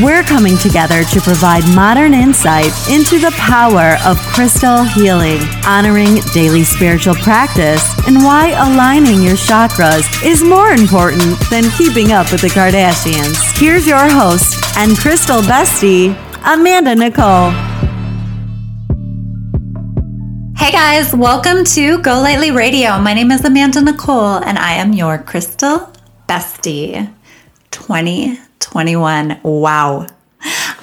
[0.00, 6.64] We're coming together to provide modern insight into the power of crystal healing, honoring daily
[6.64, 12.48] spiritual practice, and why aligning your chakras is more important than keeping up with the
[12.48, 13.36] Kardashians.
[13.60, 17.50] Here's your host and crystal bestie, Amanda Nicole.
[20.56, 22.98] Hey guys, welcome to Go Lightly Radio.
[22.98, 25.92] My name is Amanda Nicole and I am your crystal
[26.26, 27.12] bestie.
[27.72, 29.40] 20 21.
[29.42, 30.06] Wow.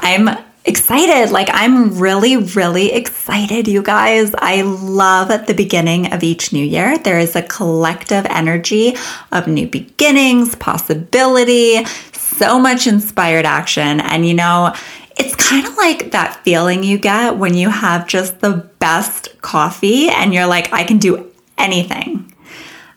[0.00, 0.28] I'm
[0.64, 1.32] excited.
[1.32, 4.34] Like, I'm really, really excited, you guys.
[4.38, 6.98] I love the beginning of each new year.
[6.98, 8.94] There is a collective energy
[9.32, 14.00] of new beginnings, possibility, so much inspired action.
[14.00, 14.74] And, you know,
[15.16, 20.08] it's kind of like that feeling you get when you have just the best coffee
[20.08, 22.32] and you're like, I can do anything.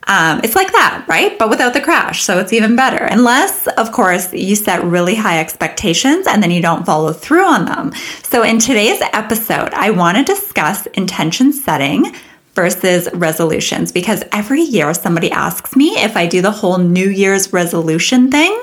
[0.07, 1.37] Um, it's like that, right?
[1.37, 2.23] But without the crash.
[2.23, 3.03] So it's even better.
[3.03, 7.65] Unless, of course, you set really high expectations and then you don't follow through on
[7.65, 7.93] them.
[8.23, 12.05] So in today's episode, I want to discuss intention setting
[12.53, 17.53] versus resolutions because every year somebody asks me if I do the whole New Year's
[17.53, 18.61] resolution thing.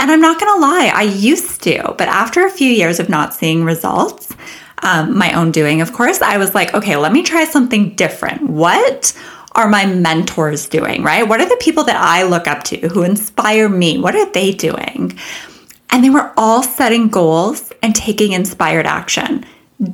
[0.00, 1.94] And I'm not going to lie, I used to.
[1.96, 4.34] But after a few years of not seeing results,
[4.82, 8.48] um, my own doing, of course, I was like, okay, let me try something different.
[8.48, 9.12] What?
[9.52, 11.26] Are my mentors doing, right?
[11.26, 13.98] What are the people that I look up to who inspire me?
[13.98, 15.18] What are they doing?
[15.90, 19.44] And they were all setting goals and taking inspired action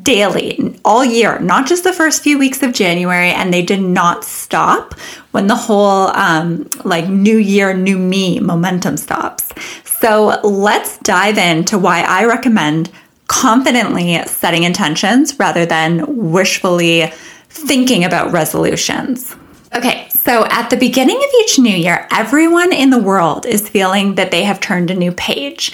[0.02, 3.30] daily, all year, not just the first few weeks of January.
[3.30, 4.94] And they did not stop
[5.30, 9.52] when the whole um, like new year, new me momentum stops.
[9.84, 12.90] So let's dive into why I recommend
[13.26, 17.12] confidently setting intentions rather than wishfully
[17.48, 19.36] thinking about resolutions.
[19.74, 24.14] Okay, so at the beginning of each new year, everyone in the world is feeling
[24.14, 25.72] that they have turned a new page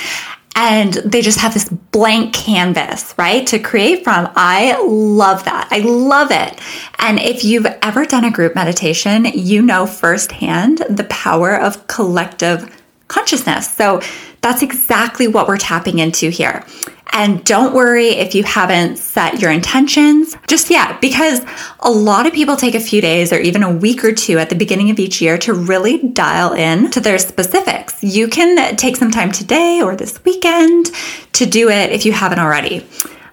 [0.56, 4.30] and they just have this blank canvas, right, to create from.
[4.36, 5.68] I love that.
[5.70, 6.58] I love it.
[6.98, 12.74] And if you've ever done a group meditation, you know firsthand the power of collective
[13.08, 13.70] consciousness.
[13.70, 14.00] So
[14.40, 16.64] that's exactly what we're tapping into here.
[17.12, 21.40] And don't worry if you haven't set your intentions just yet, because
[21.80, 24.48] a lot of people take a few days or even a week or two at
[24.48, 28.02] the beginning of each year to really dial in to their specifics.
[28.02, 30.90] You can take some time today or this weekend
[31.32, 32.86] to do it if you haven't already.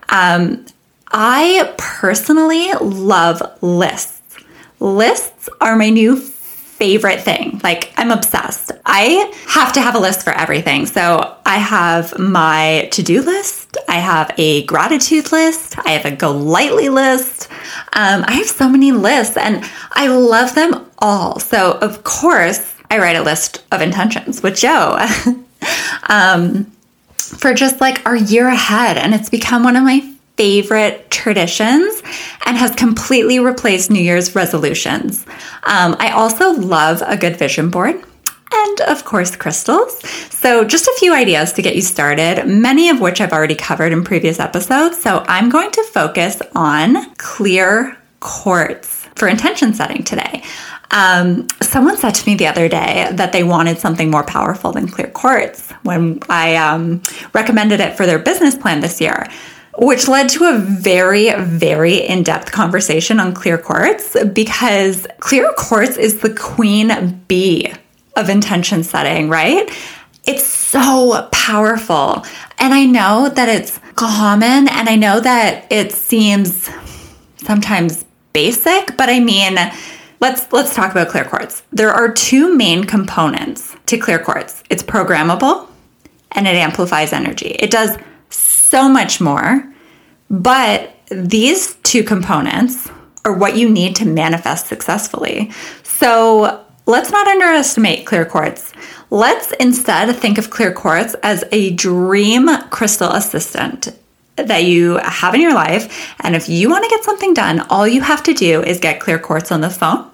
[0.09, 0.66] Um,
[1.11, 4.21] I personally love lists.
[4.79, 6.17] Lists are my new
[6.77, 7.59] favorite thing.
[7.63, 8.71] Like, I'm obsessed.
[8.85, 10.85] I have to have a list for everything.
[10.85, 16.16] So, I have my to do list, I have a gratitude list, I have a
[16.16, 17.49] go lightly list.
[17.93, 21.39] Um, I have so many lists and I love them all.
[21.39, 24.97] So, of course, I write a list of intentions with Joe.
[26.09, 26.71] um,
[27.17, 28.97] for just like our year ahead.
[28.97, 32.01] And it's become one of my favorite traditions
[32.45, 35.25] and has completely replaced New Year's resolutions.
[35.63, 38.01] Um, I also love a good vision board.
[38.49, 39.99] And of course, crystals.
[40.33, 43.91] So, just a few ideas to get you started, many of which I've already covered
[43.91, 45.01] in previous episodes.
[45.01, 50.43] So, I'm going to focus on clear quartz for intention setting today.
[50.91, 54.87] Um, someone said to me the other day that they wanted something more powerful than
[54.87, 57.01] clear quartz when I um,
[57.33, 59.27] recommended it for their business plan this year
[59.77, 65.97] which led to a very, very in depth conversation on clear quartz because clear quartz
[65.97, 67.71] is the queen bee
[68.16, 69.69] of intention setting, right?
[70.25, 72.25] It's so powerful.
[72.57, 76.69] And I know that it's common and I know that it seems
[77.37, 79.57] sometimes basic, but I mean,
[80.19, 81.61] let's let's talk about clear quartz.
[81.71, 84.63] There are two main components to clear quartz.
[84.71, 85.67] It's programmable
[86.31, 87.55] and it amplifies energy.
[87.59, 87.97] It does
[88.69, 89.73] so much more.
[90.29, 92.90] But these two components
[93.23, 95.52] are what you need to manifest successfully.
[95.84, 98.73] So let's not underestimate clear quartz.
[99.09, 103.90] Let's instead think of clear quartz as a dream crystal assistant
[104.35, 106.14] that you have in your life.
[106.22, 108.99] And if you want to get something done, all you have to do is get
[108.99, 110.09] clear quartz on the phone,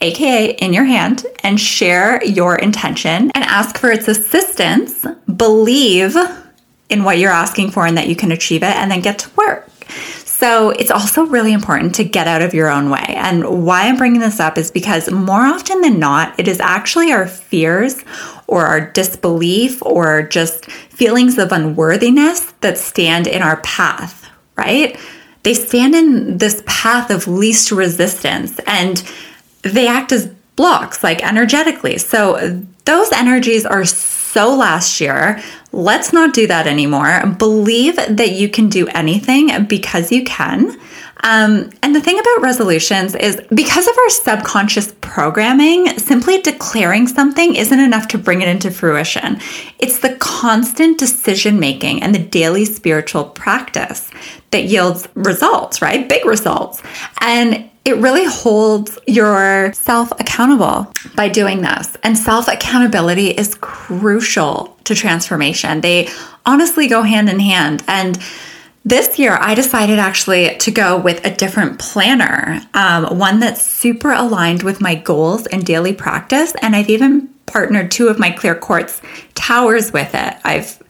[0.00, 5.04] aka in your hand, and share your intention and ask for its assistance.
[5.34, 6.16] Believe
[6.88, 9.30] in what you're asking for and that you can achieve it and then get to
[9.36, 9.68] work.
[10.24, 13.04] So it's also really important to get out of your own way.
[13.08, 17.10] And why I'm bringing this up is because more often than not, it is actually
[17.10, 18.04] our fears
[18.46, 25.00] or our disbelief or just feelings of unworthiness that stand in our path, right?
[25.42, 29.02] They stand in this path of least resistance and
[29.62, 31.96] they act as blocks, like energetically.
[31.96, 35.42] So those energies are so last year.
[35.72, 37.22] Let's not do that anymore.
[37.38, 40.78] Believe that you can do anything because you can.
[41.22, 47.56] Um, and the thing about resolutions is because of our subconscious programming, simply declaring something
[47.56, 49.40] isn't enough to bring it into fruition.
[49.78, 54.10] It's the constant decision making and the daily spiritual practice
[54.50, 56.08] that yields results, right?
[56.08, 56.82] Big results.
[57.26, 61.96] And it really holds yourself accountable by doing this.
[62.04, 65.80] And self accountability is crucial to transformation.
[65.80, 66.08] They
[66.46, 67.82] honestly go hand in hand.
[67.88, 68.18] And
[68.84, 74.12] this year, I decided actually to go with a different planner, um, one that's super
[74.12, 76.54] aligned with my goals and daily practice.
[76.62, 79.02] And I've even partnered two of my clear quartz
[79.34, 80.36] towers with it.
[80.44, 80.80] I've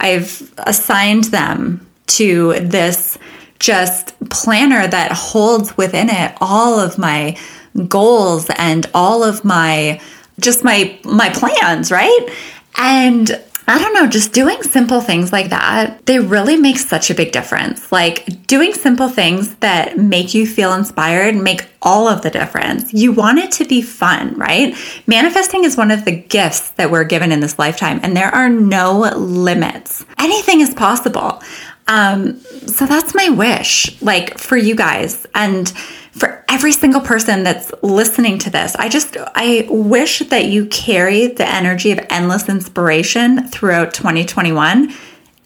[0.00, 3.18] I've assigned them to this
[3.62, 7.38] just planner that holds within it all of my
[7.86, 10.00] goals and all of my
[10.40, 12.28] just my my plans, right?
[12.76, 17.14] And I don't know, just doing simple things like that, they really make such a
[17.14, 17.92] big difference.
[17.92, 22.92] Like doing simple things that make you feel inspired make all of the difference.
[22.92, 24.74] You want it to be fun, right?
[25.06, 28.48] Manifesting is one of the gifts that we're given in this lifetime, and there are
[28.48, 30.04] no limits.
[30.18, 31.40] Anything is possible.
[31.88, 35.68] Um, so that's my wish, like for you guys and
[36.12, 38.74] for every single person that's listening to this.
[38.76, 44.92] I just, I wish that you carry the energy of endless inspiration throughout 2021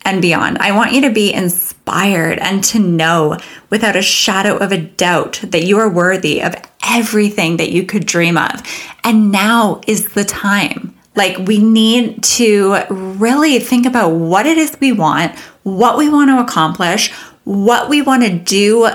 [0.05, 0.59] and beyond.
[0.59, 3.39] I want you to be inspired and to know
[3.71, 6.55] without a shadow of a doubt that you are worthy of
[6.85, 8.63] everything that you could dream of.
[9.05, 10.96] And now is the time.
[11.17, 16.31] Like, we need to really think about what it is we want, what we want
[16.31, 17.13] to accomplish,
[17.45, 18.89] what we want to do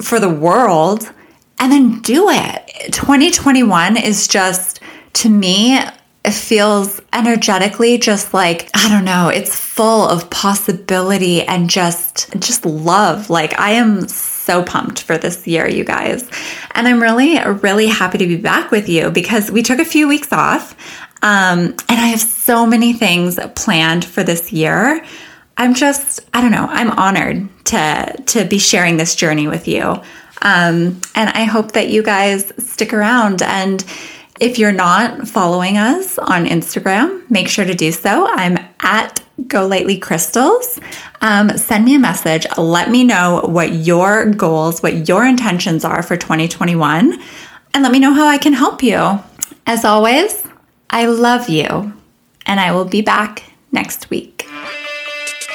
[0.00, 1.10] for the world,
[1.58, 2.92] and then do it.
[2.92, 4.80] 2021 is just,
[5.14, 5.78] to me,
[6.24, 12.66] it feels energetically just like i don't know it's full of possibility and just just
[12.66, 13.30] love.
[13.30, 16.28] Like i am so pumped for this year you guys.
[16.72, 20.06] And i'm really really happy to be back with you because we took a few
[20.06, 20.76] weeks off
[21.22, 25.04] um, and i have so many things planned for this year
[25.58, 30.00] I'm just, I don't know, I'm honored to to be sharing this journey with you.
[30.40, 33.42] Um, and I hope that you guys stick around.
[33.42, 33.84] And
[34.40, 38.28] if you're not following us on Instagram, make sure to do so.
[38.30, 40.78] I'm at Go Lightly Crystals.
[41.22, 42.46] Um, send me a message.
[42.56, 47.20] Let me know what your goals, what your intentions are for 2021,
[47.74, 49.18] and let me know how I can help you.
[49.66, 50.47] As always,
[50.90, 51.92] I love you,
[52.46, 54.46] and I will be back next week.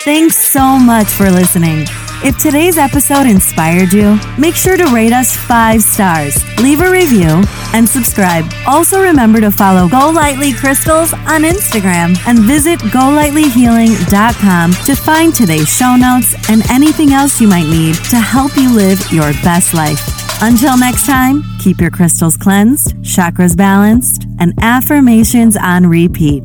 [0.04, 1.86] Thanks so much for listening.
[2.26, 7.44] If today's episode inspired you, make sure to rate us five stars, leave a review,
[7.74, 8.46] and subscribe.
[8.66, 15.68] Also, remember to follow Go Lightly Crystals on Instagram and visit GoLightlyHealing.com to find today's
[15.76, 20.23] show notes and anything else you might need to help you live your best life.
[20.42, 26.44] Until next time, keep your crystals cleansed, chakras balanced, and affirmations on repeat.